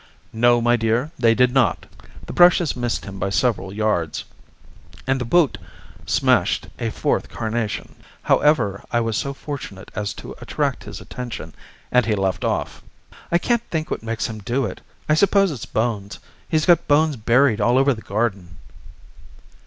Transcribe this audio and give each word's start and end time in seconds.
"No, 0.33 0.61
my 0.61 0.77
dear, 0.77 1.11
they 1.19 1.35
did 1.35 1.53
not. 1.53 1.85
The 2.25 2.33
brushes 2.33 2.75
missed 2.75 3.05
him 3.05 3.19
by 3.19 3.29
several 3.29 3.71
yards, 3.71 4.23
and 5.05 5.21
the 5.21 5.25
boot 5.25 5.59
smashed 6.07 6.67
a 6.79 6.89
fourth 6.89 7.29
carnation. 7.29 7.95
However, 8.23 8.83
I 8.91 8.99
was 8.99 9.15
so 9.15 9.35
fortunate 9.35 9.91
as 9.93 10.15
to 10.15 10.33
attract 10.41 10.85
his 10.85 11.01
attention, 11.01 11.53
and 11.91 12.07
he 12.07 12.15
left 12.15 12.43
off." 12.43 12.81
"I 13.31 13.37
can't 13.37 13.61
think 13.69 13.91
what 13.91 14.01
makes 14.01 14.25
him 14.27 14.39
do 14.39 14.65
it. 14.65 14.81
I 15.07 15.13
suppose 15.13 15.51
it's 15.51 15.67
bones. 15.67 16.17
He's 16.49 16.65
got 16.65 16.87
bones 16.87 17.15
buried 17.15 17.61
all 17.61 17.77
over 17.77 17.93
the 17.93 18.01
garden." 18.01 18.57